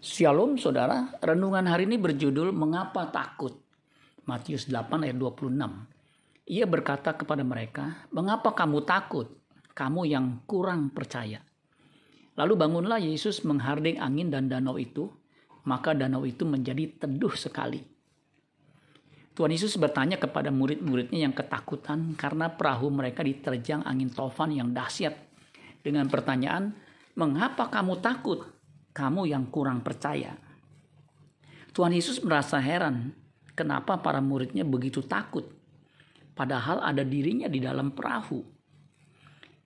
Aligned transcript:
Shalom 0.00 0.56
saudara, 0.56 1.12
renungan 1.20 1.68
hari 1.68 1.84
ini 1.84 2.00
berjudul 2.00 2.56
Mengapa 2.56 3.12
Takut? 3.12 3.52
Matius 4.24 4.64
8 4.64 4.96
ayat 5.04 5.12
26. 5.12 5.52
Ia 6.48 6.64
berkata 6.64 7.12
kepada 7.12 7.44
mereka, 7.44 8.08
Mengapa 8.08 8.56
kamu 8.56 8.80
takut? 8.88 9.28
Kamu 9.76 10.08
yang 10.08 10.40
kurang 10.48 10.88
percaya. 10.96 11.44
Lalu 12.32 12.54
bangunlah 12.56 12.96
Yesus 12.96 13.44
mengharding 13.44 14.00
angin 14.00 14.32
dan 14.32 14.48
danau 14.48 14.80
itu, 14.80 15.04
maka 15.68 15.92
danau 15.92 16.24
itu 16.24 16.48
menjadi 16.48 16.96
teduh 16.96 17.36
sekali. 17.36 17.84
Tuhan 19.36 19.52
Yesus 19.52 19.76
bertanya 19.76 20.16
kepada 20.16 20.48
murid-muridnya 20.48 21.28
yang 21.28 21.36
ketakutan 21.36 22.16
karena 22.16 22.48
perahu 22.48 22.88
mereka 22.88 23.20
diterjang 23.20 23.84
angin 23.84 24.08
tofan 24.08 24.48
yang 24.48 24.72
dahsyat. 24.72 25.12
Dengan 25.84 26.08
pertanyaan, 26.08 26.72
mengapa 27.20 27.68
kamu 27.68 28.00
takut? 28.00 28.59
Kamu 29.00 29.32
yang 29.32 29.48
kurang 29.48 29.80
percaya. 29.80 30.36
Tuhan 31.72 31.96
Yesus 31.96 32.20
merasa 32.20 32.60
heran 32.60 33.16
kenapa 33.56 33.96
para 33.96 34.20
muridnya 34.20 34.60
begitu 34.60 35.00
takut. 35.00 35.48
Padahal 36.36 36.84
ada 36.84 37.00
dirinya 37.00 37.48
di 37.48 37.64
dalam 37.64 37.96
perahu. 37.96 38.44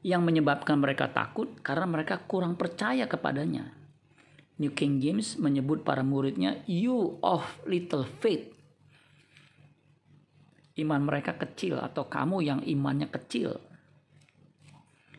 Yang 0.00 0.22
menyebabkan 0.24 0.80
mereka 0.80 1.12
takut 1.12 1.60
karena 1.60 1.84
mereka 1.84 2.24
kurang 2.24 2.56
percaya 2.56 3.04
kepadanya. 3.04 3.68
New 4.56 4.72
King 4.72 4.96
James 5.04 5.36
menyebut 5.36 5.84
para 5.84 6.00
muridnya 6.00 6.64
you 6.64 7.20
of 7.20 7.44
little 7.68 8.08
faith. 8.24 8.48
Iman 10.78 11.04
mereka 11.04 11.36
kecil 11.36 11.76
atau 11.76 12.08
kamu 12.08 12.36
yang 12.40 12.60
imannya 12.62 13.10
kecil. 13.10 13.58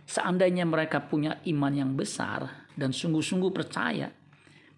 Seandainya 0.10 0.66
mereka 0.66 1.06
punya 1.06 1.38
iman 1.46 1.74
yang 1.76 1.92
besar, 1.94 2.69
dan 2.80 2.96
sungguh-sungguh 2.96 3.52
percaya, 3.52 4.08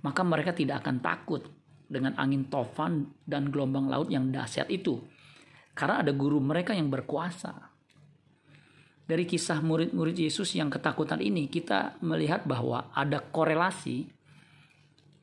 maka 0.02 0.22
mereka 0.26 0.58
tidak 0.58 0.82
akan 0.82 0.98
takut 0.98 1.46
dengan 1.86 2.18
angin 2.18 2.50
tofan 2.50 3.14
dan 3.28 3.54
gelombang 3.54 3.92
laut 3.92 4.10
yang 4.10 4.34
dahsyat 4.34 4.66
itu. 4.74 4.98
Karena 5.78 6.02
ada 6.02 6.12
guru 6.12 6.42
mereka 6.42 6.74
yang 6.74 6.90
berkuasa. 6.90 7.72
Dari 9.06 9.28
kisah 9.28 9.60
murid-murid 9.60 10.16
Yesus 10.16 10.56
yang 10.56 10.72
ketakutan 10.72 11.20
ini, 11.20 11.52
kita 11.52 12.00
melihat 12.00 12.48
bahwa 12.48 12.90
ada 12.96 13.20
korelasi 13.20 14.08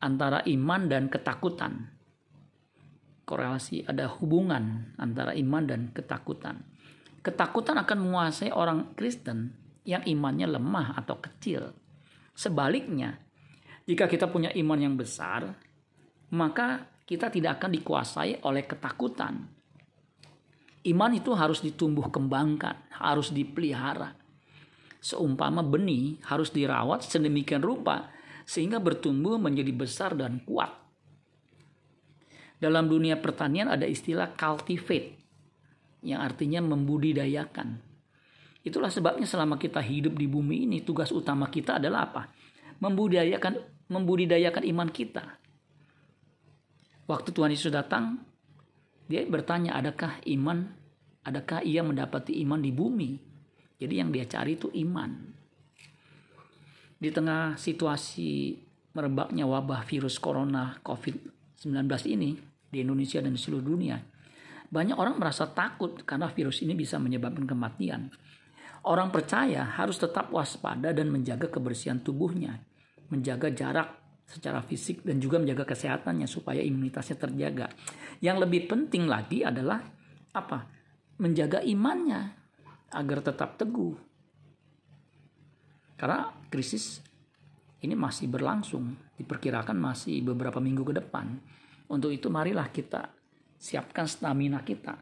antara 0.04 0.44
iman 0.44 0.86
dan 0.86 1.08
ketakutan. 1.08 1.88
Korelasi 3.24 3.88
ada 3.88 4.08
hubungan 4.20 4.92
antara 5.00 5.32
iman 5.36 5.64
dan 5.64 5.80
ketakutan. 5.92 6.64
Ketakutan 7.24 7.76
akan 7.80 7.98
menguasai 8.08 8.52
orang 8.52 8.92
Kristen 8.96 9.56
yang 9.88 10.04
imannya 10.04 10.48
lemah 10.48 10.96
atau 11.00 11.16
kecil 11.20 11.72
Sebaliknya, 12.38 13.18
jika 13.82 14.06
kita 14.06 14.30
punya 14.30 14.54
iman 14.54 14.78
yang 14.78 14.94
besar, 14.94 15.58
maka 16.30 16.86
kita 17.02 17.34
tidak 17.34 17.58
akan 17.58 17.74
dikuasai 17.74 18.46
oleh 18.46 18.62
ketakutan. 18.62 19.42
Iman 20.86 21.18
itu 21.18 21.34
harus 21.34 21.58
ditumbuh 21.66 22.06
kembangkan, 22.14 22.78
harus 22.94 23.34
dipelihara. 23.34 24.14
Seumpama 25.02 25.66
benih 25.66 26.22
harus 26.30 26.54
dirawat 26.54 27.02
sedemikian 27.02 27.58
rupa 27.58 28.06
sehingga 28.46 28.78
bertumbuh 28.78 29.34
menjadi 29.34 29.74
besar 29.74 30.14
dan 30.14 30.38
kuat. 30.46 30.70
Dalam 32.62 32.86
dunia 32.86 33.18
pertanian 33.18 33.66
ada 33.66 33.86
istilah 33.86 34.30
cultivate 34.38 35.18
yang 36.06 36.22
artinya 36.22 36.62
membudidayakan. 36.62 37.82
Itulah 38.68 38.92
sebabnya 38.92 39.24
selama 39.24 39.56
kita 39.56 39.80
hidup 39.80 40.12
di 40.12 40.28
bumi 40.28 40.68
ini 40.68 40.84
tugas 40.84 41.08
utama 41.08 41.48
kita 41.48 41.80
adalah 41.80 42.12
apa? 42.12 42.28
Membudidayakan 42.84 43.56
membudidayakan 43.88 44.64
iman 44.76 44.88
kita. 44.92 45.24
Waktu 47.08 47.32
Tuhan 47.32 47.48
Yesus 47.48 47.72
datang, 47.72 48.20
dia 49.08 49.24
bertanya, 49.24 49.80
adakah 49.80 50.20
iman, 50.28 50.68
adakah 51.24 51.64
ia 51.64 51.80
mendapati 51.80 52.36
iman 52.44 52.60
di 52.60 52.68
bumi? 52.68 53.16
Jadi 53.80 53.94
yang 53.96 54.12
dia 54.12 54.28
cari 54.28 54.60
itu 54.60 54.68
iman. 54.84 55.32
Di 57.00 57.08
tengah 57.08 57.56
situasi 57.56 58.60
merebaknya 58.92 59.48
wabah 59.48 59.88
virus 59.88 60.20
corona 60.20 60.76
COVID-19 60.84 61.88
ini 62.12 62.36
di 62.68 62.84
Indonesia 62.84 63.24
dan 63.24 63.32
di 63.32 63.40
seluruh 63.40 63.64
dunia, 63.64 63.96
banyak 64.68 65.00
orang 65.00 65.16
merasa 65.16 65.48
takut 65.48 66.04
karena 66.04 66.28
virus 66.28 66.60
ini 66.60 66.76
bisa 66.76 67.00
menyebabkan 67.00 67.48
kematian. 67.48 68.12
Orang 68.86 69.10
percaya 69.10 69.66
harus 69.74 69.98
tetap 69.98 70.30
waspada 70.30 70.94
dan 70.94 71.10
menjaga 71.10 71.50
kebersihan 71.50 71.98
tubuhnya, 71.98 72.62
menjaga 73.10 73.50
jarak 73.50 73.98
secara 74.28 74.60
fisik 74.60 75.02
dan 75.02 75.18
juga 75.18 75.40
menjaga 75.40 75.64
kesehatannya 75.64 76.28
supaya 76.28 76.60
imunitasnya 76.60 77.16
terjaga. 77.16 77.72
Yang 78.20 78.36
lebih 78.44 78.68
penting 78.68 79.08
lagi 79.08 79.40
adalah 79.40 79.80
apa? 80.36 80.68
Menjaga 81.18 81.64
imannya 81.64 82.36
agar 82.92 83.18
tetap 83.24 83.56
teguh. 83.56 83.96
Karena 85.98 86.30
krisis 86.46 87.02
ini 87.82 87.96
masih 87.96 88.30
berlangsung, 88.30 88.94
diperkirakan 89.18 89.74
masih 89.74 90.22
beberapa 90.22 90.62
minggu 90.62 90.86
ke 90.86 90.94
depan. 91.02 91.40
Untuk 91.88 92.12
itu 92.12 92.28
marilah 92.28 92.68
kita 92.68 93.10
siapkan 93.58 94.06
stamina 94.06 94.60
kita, 94.62 94.94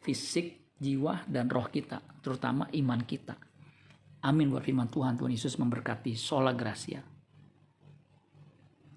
fisik, 0.00 0.61
jiwa 0.82 1.22
dan 1.30 1.46
roh 1.46 1.70
kita, 1.70 2.02
terutama 2.18 2.66
iman 2.74 3.06
kita. 3.06 3.38
Amin 4.26 4.50
buat 4.50 4.66
firman 4.66 4.90
Tuhan. 4.90 5.14
Tuhan 5.18 5.30
Yesus 5.30 5.54
memberkati. 5.58 6.18
Sola 6.18 6.50
Gracia. 6.50 7.02